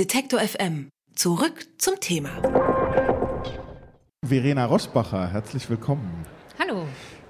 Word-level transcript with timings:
Detektor 0.00 0.40
FM. 0.40 0.88
Zurück 1.14 1.66
zum 1.76 2.00
Thema. 2.00 2.30
Verena 4.24 4.64
Rosbacher, 4.64 5.30
herzlich 5.30 5.68
willkommen. 5.68 6.24
Hallo. 6.58 6.86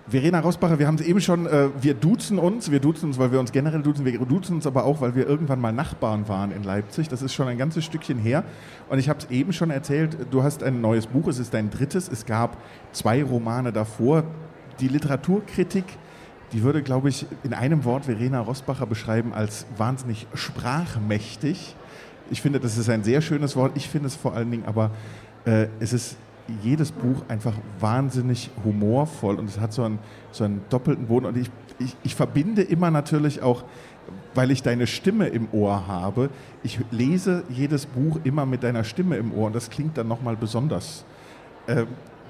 Verena 0.07 0.39
Rosbacher, 0.39 0.79
wir 0.79 0.87
haben 0.87 0.95
es 0.95 1.01
eben 1.01 1.21
schon, 1.21 1.47
äh, 1.47 1.71
wir 1.81 1.95
duzen 1.95 2.39
uns, 2.39 2.71
wir 2.71 2.79
duzen 2.79 3.07
uns, 3.07 3.19
weil 3.19 3.33
wir 3.33 3.41
uns 3.41 3.51
generell 3.51 3.83
duzen, 3.83 4.05
wir 4.05 4.17
duzen 4.21 4.55
uns 4.55 4.69
aber 4.69 4.85
auch, 4.85 5.01
weil 5.01 5.17
wir 5.17 5.27
irgendwann 5.27 5.61
mal 5.61 5.73
Nachbarn 5.73 6.29
waren 6.29 6.53
in 6.53 6.63
Leipzig. 6.63 7.09
Das 7.09 7.23
ist 7.23 7.35
schon 7.35 7.49
ein 7.49 7.59
ganzes 7.59 7.85
Stückchen 7.85 8.19
her. 8.19 8.45
Und 8.89 9.01
ich 9.01 9.09
habe 9.09 9.19
es 9.19 9.29
eben 9.31 9.53
schon 9.53 9.71
erzählt, 9.71 10.17
du 10.31 10.45
hast 10.45 10.63
ein 10.63 10.81
neues 10.81 11.09
Buch, 11.09 11.27
es 11.27 11.41
ist 11.41 11.53
dein 11.53 11.71
drittes, 11.71 12.09
es 12.09 12.25
gab 12.25 12.57
zwei 12.93 13.25
Romane 13.25 13.73
davor. 13.73 14.23
Die 14.79 14.87
Literaturkritik, 14.87 15.87
die 16.53 16.63
würde, 16.63 16.85
glaube 16.85 17.09
ich, 17.09 17.27
in 17.43 17.53
einem 17.53 17.85
Wort 17.85 18.05
Verena 18.05 18.39
Rosbacher 18.39 18.87
beschreiben 18.87 19.33
als 19.33 19.67
wahnsinnig 19.77 20.29
sprachmächtig. 20.35 21.75
Ich 22.31 22.41
finde, 22.41 22.61
das 22.61 22.79
ist 22.79 22.89
ein 22.89 23.03
sehr 23.03 23.21
schönes 23.21 23.57
Wort. 23.57 23.73
Ich 23.75 23.89
finde 23.89 24.07
es 24.07 24.15
vor 24.15 24.35
allen 24.35 24.51
Dingen 24.51 24.65
aber, 24.65 24.93
äh, 25.45 25.67
es 25.81 25.93
ist 25.93 26.17
jedes 26.63 26.93
Buch 26.93 27.23
einfach 27.29 27.55
wahnsinnig 27.79 28.51
humorvoll 28.65 29.37
und 29.37 29.49
es 29.49 29.59
hat 29.61 29.73
so 29.73 29.83
einen, 29.83 29.99
so 30.33 30.45
einen 30.45 30.63
doppelten 30.71 31.07
Boden. 31.07 31.27
Und 31.27 31.37
ich, 31.37 31.51
ich, 31.79 31.97
ich 32.03 32.15
verbinde 32.15 32.63
immer 32.63 32.91
natürlich 32.91 33.43
auch, 33.43 33.65
weil 34.35 34.51
ich 34.51 34.63
deine 34.63 34.87
Stimme 34.87 35.29
im 35.29 35.49
Ohr 35.53 35.87
habe, 35.87 36.31
ich 36.63 36.81
lese 36.91 37.45
jedes 37.49 37.87
Buch 37.87 38.21
immer 38.25 38.47
mit 38.47 38.63
deiner 38.63 38.85
Stimme 38.85 39.17
im 39.17 39.33
Ohr 39.33 39.47
und 39.47 39.55
das 39.55 39.71
klingt 39.71 39.99
dann 39.99 40.09
nochmal 40.09 40.37
besonders. 40.37 41.05
Äh, 41.67 41.87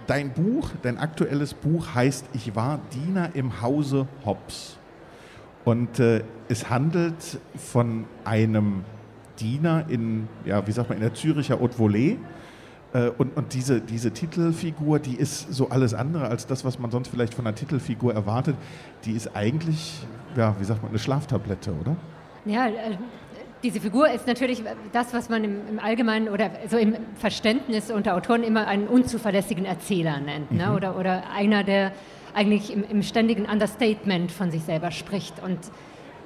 dein 0.06 0.32
Buch, 0.32 0.70
dein 0.82 0.98
aktuelles 0.98 1.54
Buch 1.54 1.94
heißt 1.94 2.26
Ich 2.32 2.54
war 2.56 2.80
Diener 2.92 3.30
im 3.34 3.60
Hause 3.60 4.06
Hobbs. 4.24 4.76
Und 5.64 6.00
äh, 6.00 6.22
es 6.48 6.70
handelt 6.70 7.38
von 7.54 8.06
einem 8.24 8.84
Diener 9.40 9.84
in, 9.88 10.28
ja, 10.44 10.66
wie 10.66 10.72
sagt 10.72 10.88
man, 10.88 10.98
in 10.98 11.02
der 11.02 11.14
Züricher 11.14 11.60
Haute 11.60 11.78
Volée. 11.78 12.18
Äh, 12.92 13.10
und, 13.18 13.36
und 13.36 13.54
diese, 13.54 13.80
diese 13.80 14.12
Titelfigur, 14.12 14.98
die 14.98 15.14
ist 15.14 15.52
so 15.52 15.68
alles 15.70 15.94
andere 15.94 16.28
als 16.28 16.46
das, 16.46 16.64
was 16.64 16.78
man 16.78 16.90
sonst 16.90 17.08
vielleicht 17.08 17.34
von 17.34 17.46
einer 17.46 17.54
Titelfigur 17.54 18.14
erwartet. 18.14 18.56
Die 19.04 19.12
ist 19.12 19.34
eigentlich, 19.34 20.00
ja, 20.36 20.54
wie 20.58 20.64
sagt 20.64 20.82
man, 20.82 20.90
eine 20.90 20.98
Schlaftablette, 20.98 21.72
oder? 21.72 21.96
Ja, 22.44 22.68
äh, 22.68 22.96
diese 23.62 23.80
Figur 23.80 24.10
ist 24.10 24.26
natürlich 24.26 24.62
das, 24.92 25.12
was 25.12 25.28
man 25.28 25.44
im, 25.44 25.68
im, 25.68 25.78
Allgemeinen 25.78 26.28
oder 26.28 26.50
so 26.68 26.78
im 26.78 26.96
Verständnis 27.16 27.90
unter 27.90 28.16
Autoren 28.16 28.42
immer 28.42 28.66
einen 28.66 28.88
unzuverlässigen 28.88 29.66
Erzähler 29.66 30.18
nennt. 30.18 30.50
Ne? 30.50 30.66
Mhm. 30.66 30.74
Oder, 30.74 30.98
oder 30.98 31.30
einer, 31.30 31.62
der 31.62 31.92
eigentlich 32.34 32.72
im, 32.72 32.84
im 32.88 33.02
ständigen 33.02 33.44
Understatement 33.44 34.32
von 34.32 34.50
sich 34.50 34.62
selber 34.62 34.90
spricht. 34.90 35.42
Und 35.42 35.58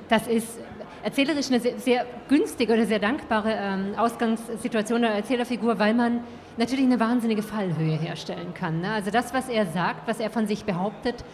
das 0.08 0.26
ist 0.26 0.60
erzählerisch 1.04 1.48
eine 1.48 1.60
sehr, 1.60 1.78
sehr 1.78 2.06
günstige 2.28 2.72
oder 2.72 2.86
sehr 2.86 2.98
dankbare 2.98 3.52
ähm, 3.52 3.94
Ausgangssituation 3.96 5.02
der 5.02 5.10
Erzählerfigur, 5.10 5.78
weil 5.78 5.92
man 5.94 6.20
natürlich 6.56 6.84
eine 6.86 6.98
wahnsinnige 6.98 7.42
Fallhöhe 7.42 7.96
herstellen 7.96 8.54
kann. 8.54 8.80
Ne? 8.80 8.90
Also 8.90 9.10
das, 9.10 9.34
was 9.34 9.48
er 9.48 9.66
sagt, 9.66 10.08
was 10.08 10.18
er 10.18 10.30
von 10.30 10.46
sich 10.46 10.64
behauptet, 10.64 11.24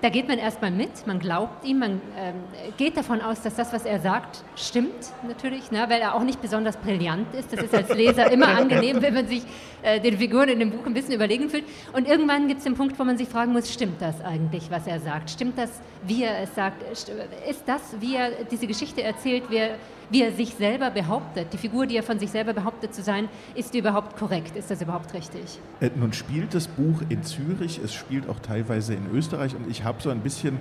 da 0.00 0.10
geht 0.10 0.28
man 0.28 0.38
erstmal 0.38 0.70
mit, 0.70 1.06
man 1.06 1.18
glaubt 1.18 1.64
ihm, 1.64 1.80
man 1.80 2.00
ähm, 2.16 2.34
geht 2.76 2.96
davon 2.96 3.20
aus, 3.20 3.42
dass 3.42 3.56
das, 3.56 3.72
was 3.72 3.84
er 3.84 3.98
sagt, 3.98 4.44
stimmt 4.54 5.12
natürlich, 5.26 5.70
ne? 5.70 5.86
weil 5.88 6.00
er 6.00 6.14
auch 6.14 6.22
nicht 6.22 6.40
besonders 6.40 6.76
brillant 6.76 7.34
ist. 7.34 7.52
Das 7.52 7.62
ist 7.64 7.74
als 7.74 7.92
Leser 7.94 8.30
immer 8.32 8.48
angenehm, 8.48 9.02
wenn 9.02 9.14
man 9.14 9.26
sich 9.26 9.42
äh, 9.82 10.00
den 10.00 10.16
Figuren 10.18 10.48
in 10.48 10.60
dem 10.60 10.70
Buch 10.70 10.86
ein 10.86 10.94
bisschen 10.94 11.14
überlegen 11.14 11.50
fühlt. 11.50 11.64
Und 11.92 12.06
irgendwann 12.06 12.46
gibt 12.46 12.58
es 12.58 12.64
den 12.64 12.74
Punkt, 12.74 12.98
wo 12.98 13.04
man 13.04 13.18
sich 13.18 13.28
fragen 13.28 13.52
muss, 13.52 13.72
stimmt 13.72 14.00
das 14.00 14.20
eigentlich, 14.24 14.70
was 14.70 14.86
er 14.86 15.00
sagt? 15.00 15.30
Stimmt 15.30 15.58
das, 15.58 15.80
wie 16.06 16.22
er 16.22 16.42
es 16.42 16.54
sagt? 16.54 16.82
Ist 16.92 17.62
das, 17.66 17.82
wie 17.98 18.14
er 18.14 18.44
diese 18.50 18.66
Geschichte 18.66 19.02
erzählt, 19.02 19.50
wie 19.50 19.56
er 19.56 19.70
wie 20.10 20.22
er 20.22 20.32
sich 20.32 20.54
selber 20.54 20.90
behauptet, 20.90 21.52
die 21.52 21.58
Figur, 21.58 21.86
die 21.86 21.96
er 21.96 22.02
von 22.02 22.18
sich 22.18 22.30
selber 22.30 22.52
behauptet 22.52 22.94
zu 22.94 23.02
sein, 23.02 23.28
ist 23.54 23.74
die 23.74 23.78
überhaupt 23.78 24.16
korrekt? 24.16 24.56
Ist 24.56 24.70
das 24.70 24.80
überhaupt 24.80 25.12
richtig? 25.14 25.58
Äh, 25.80 25.90
nun 25.94 26.12
spielt 26.12 26.54
das 26.54 26.68
Buch 26.68 27.02
in 27.08 27.22
Zürich, 27.22 27.80
es 27.82 27.94
spielt 27.94 28.28
auch 28.28 28.40
teilweise 28.40 28.94
in 28.94 29.10
Österreich 29.12 29.54
und 29.54 29.70
ich 29.70 29.84
habe 29.84 29.87
so 30.00 30.10
ein 30.10 30.20
bisschen 30.20 30.58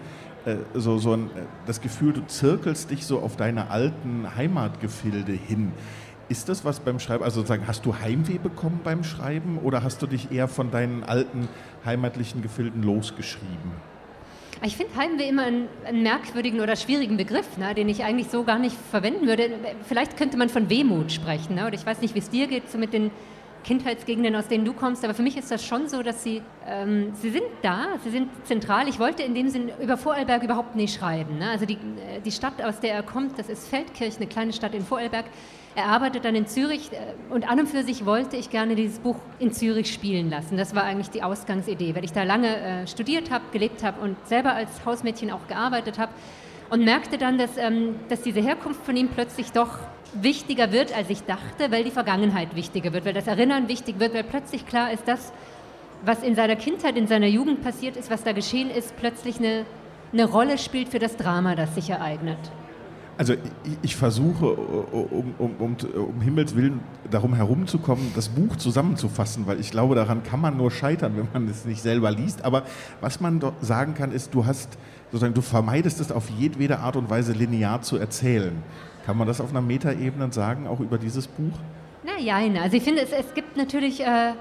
äh, 0.47 0.55
so, 0.73 0.97
so 0.97 1.13
ein, 1.13 1.25
äh, 1.27 1.41
das 1.65 1.81
Gefühl, 1.81 2.13
du 2.13 2.25
zirkelst 2.25 2.89
dich 2.89 3.05
so 3.05 3.19
auf 3.19 3.35
deine 3.35 3.69
alten 3.69 4.35
Heimatgefilde 4.35 5.33
hin. 5.33 5.73
Ist 6.29 6.47
das 6.47 6.63
was 6.63 6.79
beim 6.79 6.99
Schreiben, 6.99 7.23
also 7.23 7.41
sozusagen, 7.41 7.67
hast 7.67 7.85
du 7.85 7.95
Heimweh 7.95 8.37
bekommen 8.37 8.79
beim 8.83 9.03
Schreiben 9.03 9.57
oder 9.57 9.83
hast 9.83 10.01
du 10.01 10.07
dich 10.07 10.31
eher 10.31 10.47
von 10.47 10.71
deinen 10.71 11.03
alten 11.03 11.49
heimatlichen 11.85 12.41
Gefilden 12.41 12.81
losgeschrieben? 12.83 13.71
Ich 14.63 14.75
finde 14.75 14.95
Heimweh 14.95 15.27
immer 15.27 15.43
einen, 15.43 15.67
einen, 15.85 16.01
merkwürdigen 16.01 16.61
oder 16.61 16.75
schwierigen 16.75 17.17
Begriff, 17.17 17.57
ne, 17.57 17.75
den 17.75 17.89
ich 17.89 18.03
eigentlich 18.03 18.29
so 18.29 18.43
gar 18.43 18.57
nicht 18.57 18.75
verwenden 18.89 19.27
würde. 19.27 19.51
Vielleicht 19.83 20.17
könnte 20.17 20.37
man 20.37 20.49
von 20.49 20.69
Wehmut 20.69 21.11
sprechen. 21.11 21.55
Ne? 21.55 21.67
Oder 21.67 21.75
ich 21.75 21.85
weiß 21.85 22.01
nicht, 22.01 22.16
wie 22.16 22.19
es 22.19 22.29
dir 22.29 22.47
geht, 22.47 22.71
so 22.71 22.77
mit 22.77 22.91
den 22.91 23.11
Kindheitsgegenden, 23.67 24.33
aus 24.35 24.47
denen 24.47 24.63
du 24.63 24.73
kommst. 24.73 25.03
Aber 25.03 25.13
für 25.13 25.22
mich 25.22 25.38
ist 25.38 25.51
das 25.51 25.63
schon 25.63 25.89
so, 25.89 26.01
dass 26.01 26.23
sie, 26.23 26.41
ähm, 26.66 27.11
sie 27.13 27.29
sind 27.29 27.44
da, 27.61 27.88
sie 28.01 28.09
sind 28.09 28.29
zentral. 28.45 28.88
Ich 28.88 28.97
wollte 28.97 29.23
in 29.23 29.35
dem 29.35 29.50
Sinn 29.50 29.69
über 29.81 29.97
Vorarlberg 29.97 30.44
überhaupt 30.44 30.75
nicht 30.75 30.97
schreiben. 30.97 31.38
Ne? 31.38 31.50
Also 31.50 31.66
die, 31.66 31.73
äh, 31.73 32.22
die 32.23 32.31
Stadt, 32.31 32.61
aus 32.63 32.79
der 32.79 32.94
er 32.94 33.03
kommt, 33.03 33.38
das 33.38 33.50
ist 33.50 33.67
Feldkirch, 33.67 34.16
eine 34.17 34.28
kleine 34.28 34.53
Stadt 34.53 34.73
in 34.73 34.85
Vorarlberg. 34.85 35.25
Er 35.75 35.85
arbeitet 35.85 36.23
dann 36.23 36.33
in 36.33 36.47
Zürich 36.47 36.91
äh, 36.94 37.33
und 37.33 37.47
an 37.47 37.59
und 37.59 37.67
für 37.67 37.83
sich 37.83 38.05
wollte 38.05 38.38
ich 38.38 38.50
gerne 38.50 38.75
dieses 38.75 39.00
Buch 39.00 39.17
in 39.38 39.51
Zürich 39.51 39.94
spielen 39.94 40.29
lassen. 40.29 40.55
Das 40.55 40.73
war 40.73 40.84
eigentlich 40.84 41.09
die 41.09 41.22
Ausgangsidee, 41.22 41.94
weil 41.94 42.05
ich 42.05 42.13
da 42.13 42.23
lange 42.23 42.55
äh, 42.55 42.88
studiert 42.88 43.31
habe, 43.31 43.44
gelebt 43.51 43.84
habe 43.84 43.99
und 43.99 44.16
selber 44.28 44.53
als 44.53 44.85
Hausmädchen 44.85 45.29
auch 45.29 45.45
gearbeitet 45.49 45.99
habe 45.99 46.13
und 46.69 46.85
merkte 46.85 47.17
dann, 47.17 47.38
dass, 47.38 47.57
ähm, 47.57 47.95
dass 48.07 48.22
diese 48.22 48.39
Herkunft 48.39 48.85
von 48.85 48.95
ihm 48.95 49.09
plötzlich 49.09 49.51
doch 49.51 49.79
wichtiger 50.13 50.72
wird, 50.72 50.95
als 50.95 51.09
ich 51.09 51.23
dachte, 51.23 51.72
weil 51.72 51.84
die 51.84 51.91
Vergangenheit 51.91 52.56
wichtiger 52.56 52.94
wird, 52.94 53.06
weil 53.06 53.13
das 53.13 53.28
Erinnern 53.28 53.68
wichtig 53.68 54.00
wird, 54.00 54.13
weil 54.13 54.23
plötzlich 54.23 54.66
klar 54.66 54.91
ist, 54.91 55.07
dass 55.07 55.31
was 56.03 56.23
in 56.23 56.35
seiner 56.35 56.56
Kindheit, 56.56 56.95
in 56.95 57.07
seiner 57.07 57.28
Jugend 57.28 57.63
passiert 57.63 57.97
ist, 57.97 58.09
was 58.09 58.23
da 58.23 58.31
geschehen 58.31 58.69
ist, 58.69 58.96
plötzlich 58.97 59.40
eine, 59.40 59.66
eine 60.13 60.25
Rolle 60.25 60.57
spielt 60.57 60.90
für 60.90 61.00
das 61.00 61.17
Drama, 61.17 61.56
das 61.56 61.75
sich 61.75 61.90
ereignet. 61.90 62.38
Also 63.17 63.33
ich, 63.33 63.39
ich 63.81 63.95
versuche, 63.95 64.45
um, 64.45 65.33
um, 65.39 65.55
um, 65.57 65.75
um, 65.95 66.22
Himmels 66.22 66.55
Willen 66.55 66.81
darum 67.09 67.33
herumzukommen, 67.33 68.11
das 68.16 68.29
Buch 68.29 68.55
zusammenzufassen, 68.57 69.47
weil 69.47 69.59
ich 69.59 69.72
glaube, 69.72 69.95
daran 69.95 70.22
kann 70.22 70.39
man 70.39 70.55
nur 70.55 70.69
scheitern, 70.69 71.13
wenn 71.17 71.28
man 71.33 71.50
es 71.50 71.66
nicht 71.66 71.81
selber 71.81 72.11
liest. 72.11 72.45
Aber 72.45 72.63
was 73.01 73.19
man 73.19 73.41
sagen 73.61 73.95
kann, 73.95 74.11
ist, 74.11 74.35
du 74.35 74.45
hast 74.45 74.78
sozusagen, 75.11 75.33
du 75.33 75.41
vermeidest 75.41 76.00
es 76.00 76.11
auf 76.11 76.29
jedwede 76.29 76.79
Art 76.79 76.95
und 76.95 77.09
Weise 77.09 77.33
linear 77.33 77.81
zu 77.81 77.97
erzählen. 77.97 78.61
Kann 79.05 79.17
man 79.17 79.28
das 79.28 79.41
auf 79.41 79.49
einer 79.49 79.61
Metaebene 79.61 80.31
sagen, 80.31 80.67
auch 80.67 80.79
über 80.79 80.99
dieses 80.99 81.28
Buch? 81.28 81.57
Na 82.03 82.19
ja, 82.19 82.38
also 82.61 82.78
ich 82.78 82.84
finde, 82.84 83.01
es, 83.01 83.11
es 83.11 83.34
gibt 83.34 83.57
natürlich, 83.57 83.99
äh, 84.01 84.34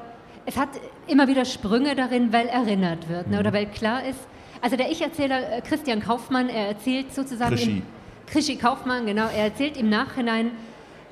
es 0.44 0.58
hat 0.58 0.69
immer 1.06 1.28
wieder 1.28 1.47
Sprünge 1.47 1.94
darin, 1.94 2.32
weil 2.32 2.48
erinnert 2.48 3.08
wird, 3.08 3.31
ne? 3.31 3.41
oder 3.41 3.50
mhm. 3.50 3.54
weil 3.54 3.66
klar 3.66 4.04
ist, 4.04 4.19
also 4.60 4.76
der 4.76 4.91
Ich-Erzähler 4.91 5.58
äh, 5.58 5.60
Christian 5.62 6.00
Kaufmann, 6.00 6.50
er 6.50 6.69
erzählt 6.69 7.14
sozusagen... 7.14 7.56
Krischi. 7.56 7.82
Krischi 8.26 8.56
Kaufmann, 8.56 9.06
genau, 9.06 9.28
er 9.28 9.44
erzählt 9.44 9.76
im 9.76 9.88
Nachhinein, 9.88 10.50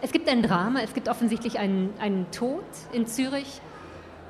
es 0.03 0.13
gibt 0.13 0.29
ein 0.29 0.43
Drama, 0.43 0.81
es 0.83 0.93
gibt 0.93 1.09
offensichtlich 1.09 1.59
einen, 1.59 1.95
einen 1.99 2.31
Tod 2.31 2.65
in 2.93 3.07
Zürich 3.07 3.61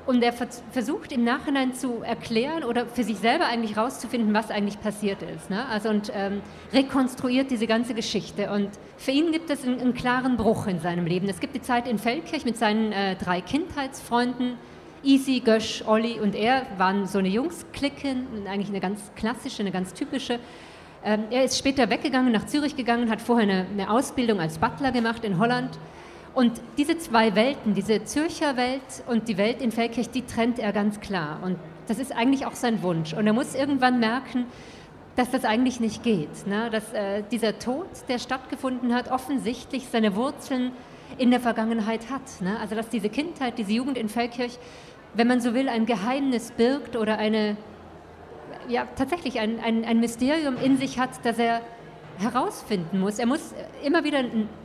und 0.05 0.23
er 0.23 0.33
versucht 0.71 1.11
im 1.11 1.23
Nachhinein 1.23 1.73
zu 1.73 2.03
erklären 2.03 2.63
oder 2.63 2.85
für 2.85 3.03
sich 3.03 3.17
selber 3.17 3.47
eigentlich 3.47 3.75
rauszufinden, 3.75 4.33
was 4.33 4.51
eigentlich 4.51 4.79
passiert 4.79 5.21
ist. 5.23 5.49
Ne? 5.49 5.65
Also 5.67 5.89
und 5.89 6.11
ähm, 6.13 6.41
rekonstruiert 6.71 7.49
diese 7.49 7.65
ganze 7.65 7.93
Geschichte. 7.95 8.51
Und 8.51 8.69
für 8.97 9.11
ihn 9.11 9.31
gibt 9.31 9.49
es 9.49 9.63
einen, 9.63 9.81
einen, 9.81 9.93
klaren 9.93 10.37
Bruch 10.37 10.67
in 10.67 10.79
seinem 10.79 11.07
Leben. 11.07 11.27
Es 11.27 11.39
gibt 11.39 11.55
die 11.55 11.61
Zeit 11.61 11.87
in 11.87 11.97
Feldkirch 11.97 12.45
mit 12.45 12.57
seinen 12.57 12.91
äh, 12.91 13.15
drei 13.15 13.41
Kindheitsfreunden. 13.41 14.57
Easy, 15.03 15.39
Gösch, 15.39 15.83
Olli 15.85 16.19
und 16.19 16.35
er 16.35 16.65
waren 16.77 17.05
so 17.05 17.19
eine 17.19 17.27
Jungsklicke, 17.27 18.15
eigentlich 18.47 18.69
eine 18.69 18.79
ganz 18.79 19.11
klassische, 19.15 19.61
eine 19.61 19.71
ganz 19.71 19.93
typische. 19.93 20.39
Ähm, 21.05 21.25
er 21.29 21.43
ist 21.43 21.57
später 21.57 21.89
weggegangen, 21.91 22.31
nach 22.31 22.47
Zürich 22.47 22.75
gegangen, 22.75 23.11
hat 23.11 23.21
vorher 23.21 23.43
eine, 23.47 23.67
eine 23.71 23.91
Ausbildung 23.91 24.39
als 24.39 24.57
Butler 24.57 24.91
gemacht 24.91 25.23
in 25.23 25.37
Holland. 25.37 25.77
Und 26.33 26.59
diese 26.77 26.97
zwei 26.97 27.35
Welten, 27.35 27.75
diese 27.75 28.03
Zürcher 28.03 28.57
Welt 28.57 28.81
und 29.07 29.27
die 29.27 29.37
Welt 29.37 29.61
in 29.61 29.71
Feldkirch, 29.71 30.09
die 30.09 30.23
trennt 30.23 30.57
er 30.57 30.73
ganz 30.73 30.99
klar. 30.99 31.39
Und 31.43 31.57
das 31.87 31.99
ist 31.99 32.11
eigentlich 32.11 32.47
auch 32.47 32.55
sein 32.55 32.81
Wunsch. 32.81 33.13
Und 33.13 33.27
er 33.27 33.33
muss 33.33 33.53
irgendwann 33.53 33.99
merken, 33.99 34.45
dass 35.15 35.29
das 35.29 35.45
eigentlich 35.45 35.79
nicht 35.79 36.01
geht. 36.01 36.47
Ne? 36.47 36.69
Dass 36.71 36.91
äh, 36.91 37.23
dieser 37.31 37.59
Tod, 37.59 37.87
der 38.09 38.17
stattgefunden 38.17 38.93
hat, 38.93 39.11
offensichtlich 39.11 39.87
seine 39.91 40.15
Wurzeln 40.15 40.71
in 41.19 41.29
der 41.29 41.39
Vergangenheit 41.39 42.09
hat. 42.09 42.41
Ne? 42.41 42.59
Also 42.59 42.73
dass 42.73 42.89
diese 42.89 43.09
Kindheit, 43.09 43.59
diese 43.59 43.71
Jugend 43.71 43.97
in 43.97 44.09
Feldkirch, 44.09 44.57
wenn 45.13 45.27
man 45.27 45.39
so 45.39 45.53
will, 45.53 45.69
ein 45.69 45.85
Geheimnis 45.85 46.51
birgt 46.51 46.95
oder 46.95 47.17
eine, 47.17 47.55
ja, 48.67 48.87
tatsächlich 48.95 49.39
ein, 49.39 49.59
ein, 49.59 49.85
ein 49.85 49.99
Mysterium 49.99 50.57
in 50.57 50.77
sich 50.77 50.99
hat, 50.99 51.09
das 51.23 51.37
er 51.37 51.61
herausfinden 52.17 52.99
muss. 52.99 53.19
Er 53.19 53.25
muss 53.25 53.53
immer 53.83 54.03
wieder 54.03 54.23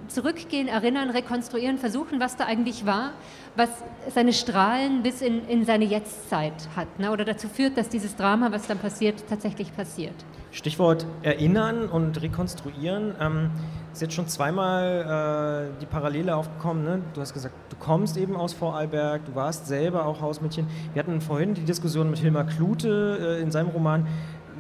zurückgehen, 0.09 0.69
erinnern, 0.69 1.11
rekonstruieren, 1.11 1.79
versuchen, 1.79 2.21
was 2.21 2.37
da 2.37 2.45
eigentlich 2.45 2.87
war, 2.87 3.13
was 3.57 3.69
seine 4.13 4.33
Strahlen 4.33 5.03
bis 5.03 5.23
in, 5.23 5.47
in 5.49 5.65
seine 5.65 5.85
Jetztzeit 5.85 6.69
hat 6.77 6.99
ne? 6.99 7.11
oder 7.11 7.25
dazu 7.25 7.49
führt, 7.49 7.77
dass 7.77 7.89
dieses 7.89 8.17
Drama, 8.17 8.53
was 8.53 8.67
dann 8.67 8.79
passiert, 8.79 9.25
tatsächlich 9.29 9.75
passiert. 9.75 10.15
Stichwort 10.53 11.07
erinnern 11.23 11.89
und 11.89 12.21
rekonstruieren. 12.21 13.15
Ähm, 13.21 13.51
ist 13.93 14.03
jetzt 14.03 14.15
schon 14.15 14.29
zweimal 14.29 15.71
äh, 15.75 15.81
die 15.81 15.87
Parallele 15.87 16.35
aufgekommen. 16.37 16.85
Ne? 16.85 17.03
Du 17.15 17.21
hast 17.21 17.33
gesagt, 17.33 17.55
du 17.71 17.77
kommst 17.77 18.17
eben 18.17 18.37
aus 18.37 18.53
Vorarlberg, 18.53 19.25
du 19.27 19.35
warst 19.35 19.67
selber 19.67 20.07
auch 20.07 20.21
Hausmädchen. 20.21 20.67
Wir 20.93 21.03
hatten 21.03 21.21
vorhin 21.21 21.55
die 21.55 21.65
Diskussion 21.65 22.11
mit 22.11 22.19
Hilmar 22.19 22.45
Klute 22.45 23.39
äh, 23.39 23.43
in 23.43 23.51
seinem 23.51 23.69
Roman 23.69 24.07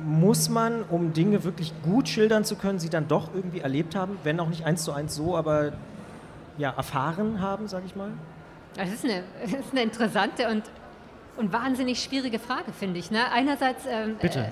muss 0.04 0.48
man, 0.48 0.82
um 0.84 1.12
Dinge 1.12 1.44
wirklich 1.44 1.72
gut 1.82 2.08
schildern 2.08 2.44
zu 2.44 2.56
können, 2.56 2.78
sie 2.78 2.90
dann 2.90 3.08
doch 3.08 3.34
irgendwie 3.34 3.60
erlebt 3.60 3.94
haben, 3.94 4.18
wenn 4.24 4.40
auch 4.40 4.48
nicht 4.48 4.64
eins 4.64 4.84
zu 4.84 4.92
eins 4.92 5.14
so, 5.14 5.36
aber 5.36 5.72
ja, 6.58 6.70
erfahren 6.70 7.40
haben, 7.40 7.68
sage 7.68 7.84
ich 7.86 7.96
mal? 7.96 8.10
Das 8.74 8.90
ist 8.92 9.04
eine, 9.04 9.24
das 9.42 9.52
ist 9.52 9.72
eine 9.72 9.82
interessante 9.82 10.48
und, 10.48 10.64
und 11.36 11.52
wahnsinnig 11.52 12.02
schwierige 12.02 12.38
Frage, 12.38 12.72
finde 12.72 12.98
ich. 12.98 13.10
Ne? 13.10 13.30
Einerseits, 13.32 13.84
ähm, 13.88 14.16
Bitte. 14.20 14.50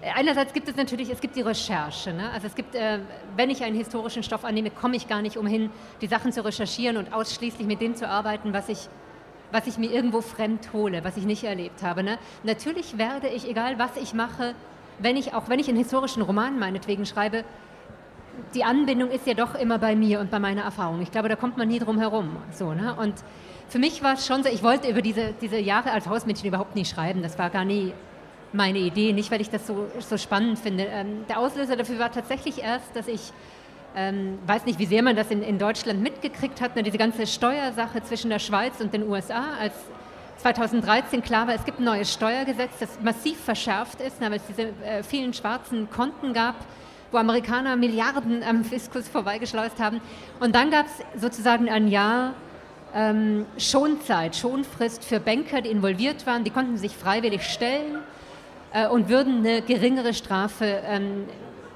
Äh, 0.00 0.10
einerseits 0.14 0.52
gibt 0.52 0.68
es 0.68 0.76
natürlich, 0.76 1.10
es 1.10 1.20
gibt 1.20 1.36
die 1.36 1.42
Recherche. 1.42 2.12
Ne? 2.12 2.30
Also 2.30 2.46
es 2.46 2.54
gibt, 2.54 2.74
äh, 2.74 3.00
wenn 3.36 3.50
ich 3.50 3.62
einen 3.62 3.76
historischen 3.76 4.22
Stoff 4.22 4.44
annehme, 4.44 4.70
komme 4.70 4.96
ich 4.96 5.08
gar 5.08 5.22
nicht 5.22 5.36
umhin, 5.36 5.70
die 6.00 6.06
Sachen 6.06 6.32
zu 6.32 6.44
recherchieren 6.44 6.96
und 6.96 7.12
ausschließlich 7.12 7.66
mit 7.66 7.80
dem 7.80 7.94
zu 7.94 8.08
arbeiten, 8.08 8.52
was 8.52 8.68
ich 8.68 8.88
was 9.52 9.66
ich 9.66 9.78
mir 9.78 9.90
irgendwo 9.90 10.20
fremd 10.20 10.72
hole, 10.72 11.04
was 11.04 11.16
ich 11.16 11.24
nicht 11.24 11.44
erlebt 11.44 11.82
habe. 11.82 12.02
Ne? 12.02 12.18
Natürlich 12.42 12.98
werde 12.98 13.28
ich, 13.28 13.48
egal 13.48 13.78
was 13.78 13.96
ich 13.96 14.14
mache, 14.14 14.54
wenn 14.98 15.16
ich, 15.16 15.34
auch 15.34 15.48
wenn 15.48 15.58
ich 15.58 15.68
einen 15.68 15.78
historischen 15.78 16.22
Roman 16.22 16.58
meinetwegen 16.58 17.06
schreibe, 17.06 17.44
die 18.54 18.64
Anbindung 18.64 19.10
ist 19.10 19.26
ja 19.26 19.34
doch 19.34 19.54
immer 19.54 19.78
bei 19.78 19.96
mir 19.96 20.20
und 20.20 20.30
bei 20.30 20.38
meiner 20.38 20.62
Erfahrung. 20.62 21.00
Ich 21.02 21.10
glaube, 21.10 21.28
da 21.28 21.36
kommt 21.36 21.56
man 21.56 21.68
nie 21.68 21.78
drum 21.78 21.98
herum. 21.98 22.36
So, 22.52 22.72
ne? 22.72 22.94
Und 22.94 23.14
für 23.68 23.78
mich 23.78 24.02
war 24.02 24.14
es 24.14 24.26
schon 24.26 24.42
so, 24.42 24.48
ich 24.48 24.62
wollte 24.62 24.88
über 24.88 25.02
diese, 25.02 25.34
diese 25.40 25.58
Jahre 25.58 25.92
als 25.92 26.06
Hausmädchen 26.08 26.48
überhaupt 26.48 26.74
nicht 26.74 26.90
schreiben. 26.92 27.22
Das 27.22 27.38
war 27.38 27.50
gar 27.50 27.64
nie 27.64 27.92
meine 28.52 28.78
Idee, 28.78 29.12
nicht 29.12 29.30
weil 29.30 29.40
ich 29.40 29.50
das 29.50 29.66
so, 29.66 29.86
so 30.00 30.16
spannend 30.16 30.58
finde. 30.58 30.84
Ähm, 30.84 31.24
der 31.28 31.38
Auslöser 31.38 31.76
dafür 31.76 31.98
war 31.98 32.10
tatsächlich 32.10 32.62
erst, 32.62 32.94
dass 32.96 33.06
ich 33.06 33.32
ähm, 33.96 34.38
weiß 34.46 34.66
nicht, 34.66 34.78
wie 34.78 34.86
sehr 34.86 35.02
man 35.02 35.16
das 35.16 35.30
in, 35.30 35.42
in 35.42 35.58
Deutschland 35.58 36.00
mitgekriegt 36.00 36.60
hat, 36.60 36.76
ne, 36.76 36.82
diese 36.82 36.98
ganze 36.98 37.26
Steuersache 37.26 38.02
zwischen 38.02 38.30
der 38.30 38.38
Schweiz 38.38 38.80
und 38.80 38.94
den 38.94 39.08
USA, 39.08 39.54
als 39.60 39.74
2013 40.38 41.22
klar 41.22 41.46
war, 41.46 41.54
es 41.54 41.64
gibt 41.64 41.80
ein 41.80 41.84
neues 41.84 42.12
Steuergesetz, 42.12 42.70
das 42.78 43.00
massiv 43.02 43.38
verschärft 43.38 44.00
ist, 44.00 44.20
ne, 44.20 44.30
weil 44.30 44.38
es 44.38 44.46
diese 44.46 44.68
äh, 44.84 45.02
vielen 45.02 45.34
schwarzen 45.34 45.90
Konten 45.90 46.32
gab, 46.32 46.54
wo 47.12 47.18
Amerikaner 47.18 47.76
Milliarden 47.76 48.42
am 48.42 48.64
Fiskus 48.64 49.08
vorbeigeschleust 49.08 49.80
haben. 49.80 50.00
Und 50.38 50.54
dann 50.54 50.70
gab 50.70 50.86
es 50.86 51.20
sozusagen 51.20 51.68
ein 51.68 51.88
Jahr 51.88 52.34
ähm, 52.94 53.46
Schonzeit, 53.58 54.36
Schonfrist 54.36 55.04
für 55.04 55.20
Banker, 55.20 55.60
die 55.60 55.70
involviert 55.70 56.26
waren, 56.26 56.44
die 56.44 56.50
konnten 56.50 56.76
sich 56.76 56.96
freiwillig 56.96 57.42
stellen 57.42 57.98
äh, 58.72 58.88
und 58.88 59.08
würden 59.08 59.38
eine 59.38 59.62
geringere 59.62 60.14
Strafe 60.14 60.80
ähm, 60.86 61.26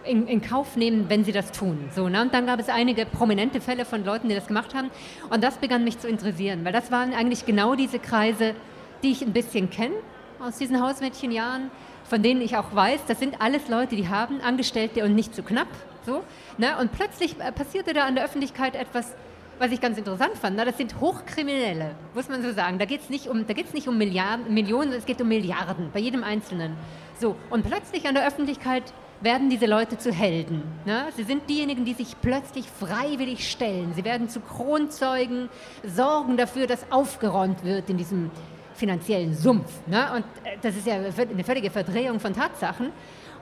in, 0.07 0.27
in, 0.27 0.41
Kauf 0.43 0.77
nehmen, 0.77 1.07
wenn 1.09 1.25
sie 1.25 1.33
das 1.33 1.53
tun. 1.53 1.89
So, 1.95 2.09
ne? 2.09 2.23
Und 2.23 2.35
dann 2.35 2.47
gab 2.47 2.61
es 2.61 2.69
einige 2.69 3.07
prominente 3.07 3.61
Fälle 3.61 3.85
von 3.85 4.05
Leuten, 4.05 4.29
die 4.29 4.35
das 4.35 4.47
gemacht 4.47 4.75
haben. 4.75 4.91
Und 5.31 5.43
das 5.43 5.57
begann 5.57 5.85
mich 5.85 5.99
zu 5.99 6.09
interessieren, 6.09 6.65
weil 6.65 6.73
das 6.73 6.91
waren 6.91 7.15
eigentlich 7.15 7.47
genau 7.47 7.75
diese 7.75 7.99
Kreise, 7.99 8.55
die 9.03 9.13
ich 9.13 9.23
ein 9.23 9.33
bisschen 9.33 9.71
kenne 9.71 9.95
aus 10.41 10.59
diesen 10.59 10.81
Hausmädchenjahren, 10.81 11.71
von 12.05 12.23
denen 12.23 12.41
ich 12.43 12.57
auch 12.57 12.75
weiß, 12.75 13.01
das 13.07 13.19
sind 13.19 13.41
alles 13.41 13.69
Leute, 13.69 13.97
die 13.97 14.09
haben 14.09 14.41
Angestellte 14.41 15.05
und 15.05 15.15
nicht 15.15 15.35
zu 15.35 15.43
knapp. 15.43 15.69
So, 16.05 16.23
ne? 16.59 16.77
Und 16.79 16.93
plötzlich 16.93 17.41
äh, 17.41 17.51
passierte 17.51 17.95
da 17.95 18.05
an 18.05 18.15
der 18.15 18.25
Öffentlichkeit 18.25 18.77
etwas, 18.77 19.15
was 19.59 19.71
ich 19.71 19.81
ganz 19.81 19.97
interessant 19.97 20.37
fand. 20.37 20.57
Ne? 20.57 20.65
Das 20.65 20.77
sind 20.77 21.01
Hochkriminelle, 21.01 21.95
muss 22.15 22.29
man 22.29 22.43
so 22.43 22.53
sagen. 22.53 22.79
Da 22.79 22.85
geht 22.85 23.03
es 23.03 23.11
nicht, 23.11 23.29
um, 23.29 23.47
nicht 23.73 23.89
um 23.89 23.97
Milliarden, 23.97 24.53
Millionen, 24.53 24.93
es 24.93 25.07
geht 25.07 25.21
um 25.21 25.29
Milliarden, 25.29 25.91
bei 25.93 26.01
jedem 26.01 26.25
Einzelnen. 26.25 26.77
So, 27.21 27.37
und 27.51 27.65
plötzlich 27.65 28.07
an 28.07 28.15
der 28.15 28.27
Öffentlichkeit 28.27 28.83
werden 29.25 29.49
diese 29.49 29.67
Leute 29.67 29.97
zu 29.99 30.13
Helden. 30.13 30.63
Ne? 30.85 31.07
Sie 31.17 31.25
sind 31.25 31.49
diejenigen, 31.49 31.85
die 31.85 31.95
sich 31.95 32.15
plötzlich 32.21 32.67
freiwillig 32.69 33.51
stellen. 33.51 33.93
Sie 33.95 34.05
werden 34.05 34.29
zu 34.29 34.41
Kronzeugen, 34.41 35.49
sorgen 35.83 36.37
dafür, 36.37 36.67
dass 36.67 36.91
aufgeräumt 36.91 37.65
wird 37.65 37.89
in 37.89 37.97
diesem 37.97 38.31
finanziellen 38.75 39.35
Sumpf. 39.35 39.71
Ne? 39.87 40.07
Und 40.15 40.25
äh, 40.45 40.59
das 40.61 40.77
ist 40.77 40.87
ja 40.87 40.95
eine 40.95 41.45
völlige 41.45 41.71
Verdrehung 41.71 42.21
von 42.21 42.35
Tatsachen. 42.35 42.91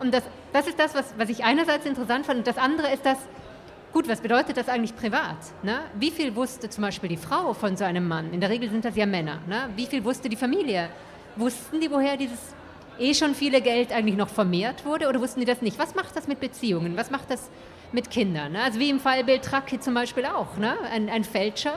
Und 0.00 0.14
das, 0.14 0.22
das 0.52 0.68
ist 0.68 0.78
das, 0.78 0.94
was, 0.94 1.14
was 1.16 1.28
ich 1.28 1.44
einerseits 1.44 1.84
interessant 1.84 2.26
fand. 2.26 2.38
Und 2.38 2.46
das 2.46 2.58
andere 2.58 2.92
ist 2.92 3.04
das, 3.04 3.18
gut, 3.92 4.08
was 4.08 4.20
bedeutet 4.20 4.56
das 4.56 4.68
eigentlich 4.68 4.94
privat? 4.94 5.36
Ne? 5.62 5.80
Wie 5.98 6.10
viel 6.10 6.34
wusste 6.36 6.68
zum 6.68 6.82
Beispiel 6.82 7.08
die 7.08 7.16
Frau 7.16 7.54
von 7.54 7.76
so 7.76 7.84
einem 7.84 8.06
Mann? 8.06 8.32
In 8.32 8.40
der 8.40 8.50
Regel 8.50 8.70
sind 8.70 8.84
das 8.84 8.94
ja 8.94 9.06
Männer. 9.06 9.40
Ne? 9.48 9.68
Wie 9.74 9.86
viel 9.86 10.04
wusste 10.04 10.28
die 10.28 10.36
Familie? 10.36 10.88
Wussten 11.36 11.80
die, 11.80 11.90
woher 11.90 12.16
dieses 12.16 12.38
eh 13.02 13.14
schon 13.14 13.34
viele 13.34 13.60
Geld 13.60 13.92
eigentlich 13.92 14.16
noch 14.16 14.28
vermehrt 14.28 14.84
wurde 14.84 15.08
oder 15.08 15.20
wussten 15.20 15.40
die 15.40 15.46
das 15.46 15.60
nicht? 15.60 15.78
Was 15.78 15.94
macht 15.94 16.16
das 16.16 16.28
mit 16.28 16.40
Beziehungen? 16.40 16.96
Was 16.96 17.10
macht 17.10 17.30
das 17.30 17.50
mit 17.92 18.10
Kindern? 18.10 18.52
Ne? 18.52 18.62
Also 18.62 18.78
wie 18.78 18.90
im 18.90 19.00
Fall 19.00 19.24
Beltracchi 19.24 19.80
zum 19.80 19.94
Beispiel 19.94 20.24
auch, 20.24 20.56
ne? 20.56 20.74
ein, 20.92 21.10
ein 21.10 21.24
Fälscher. 21.24 21.74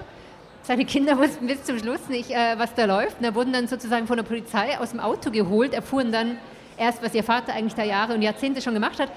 Seine 0.63 0.85
Kinder 0.85 1.17
wussten 1.17 1.47
bis 1.47 1.63
zum 1.63 1.79
Schluss 1.79 2.07
nicht, 2.07 2.31
äh, 2.31 2.57
was 2.57 2.73
da 2.75 2.85
läuft. 2.85 3.17
Da 3.21 3.33
wurden 3.35 3.53
dann 3.53 3.67
sozusagen 3.67 4.07
von 4.07 4.17
der 4.17 4.23
Polizei 4.23 4.77
aus 4.79 4.91
dem 4.91 4.99
Auto 4.99 5.31
geholt, 5.31 5.73
erfuhren 5.73 6.11
dann 6.11 6.37
erst, 6.77 7.03
was 7.03 7.13
ihr 7.13 7.23
Vater 7.23 7.53
eigentlich 7.53 7.75
da 7.75 7.83
Jahre 7.83 8.13
und 8.13 8.21
Jahrzehnte 8.21 8.61
schon 8.61 8.73
gemacht 8.73 8.99
hat. 8.99 9.11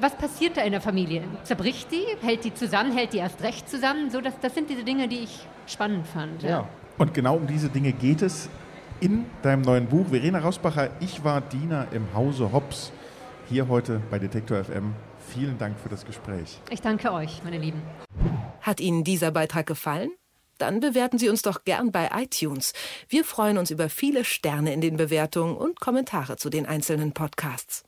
Was 0.00 0.16
passiert 0.16 0.56
da 0.56 0.62
in 0.62 0.72
der 0.72 0.80
Familie? 0.80 1.22
Zerbricht 1.44 1.90
die? 1.92 2.04
Hält 2.26 2.44
die 2.44 2.52
zusammen? 2.52 2.92
Hält 2.96 3.12
die 3.12 3.18
erst 3.18 3.42
recht 3.42 3.68
zusammen? 3.68 4.10
So, 4.10 4.20
das, 4.20 4.34
das 4.40 4.54
sind 4.54 4.68
diese 4.68 4.82
Dinge, 4.82 5.06
die 5.06 5.20
ich 5.20 5.46
spannend 5.66 6.06
fand. 6.08 6.42
Ja. 6.42 6.48
ja. 6.48 6.68
Und 6.98 7.14
genau 7.14 7.36
um 7.36 7.46
diese 7.46 7.68
Dinge 7.68 7.92
geht 7.92 8.22
es 8.22 8.48
in 9.00 9.26
deinem 9.42 9.62
neuen 9.62 9.86
Buch. 9.86 10.06
Verena 10.08 10.38
Rausbacher, 10.38 10.90
ich 11.00 11.24
war 11.24 11.40
Diener 11.40 11.88
im 11.92 12.12
Hause 12.14 12.52
Hobbs. 12.52 12.92
Hier 13.48 13.68
heute 13.68 14.00
bei 14.10 14.18
Detektor 14.18 14.62
FM. 14.64 14.94
Vielen 15.28 15.58
Dank 15.58 15.78
für 15.78 15.88
das 15.88 16.04
Gespräch. 16.04 16.60
Ich 16.70 16.80
danke 16.80 17.12
euch, 17.12 17.42
meine 17.44 17.58
Lieben. 17.58 17.82
Hat 18.60 18.80
Ihnen 18.80 19.04
dieser 19.04 19.30
Beitrag 19.30 19.66
gefallen? 19.66 20.10
Dann 20.58 20.80
bewerten 20.80 21.18
Sie 21.18 21.28
uns 21.28 21.42
doch 21.42 21.64
gern 21.64 21.92
bei 21.92 22.10
iTunes. 22.14 22.72
Wir 23.08 23.24
freuen 23.24 23.58
uns 23.58 23.70
über 23.70 23.88
viele 23.88 24.24
Sterne 24.24 24.72
in 24.72 24.80
den 24.80 24.96
Bewertungen 24.96 25.56
und 25.56 25.80
Kommentare 25.80 26.36
zu 26.36 26.48
den 26.48 26.64
einzelnen 26.66 27.12
Podcasts. 27.12 27.84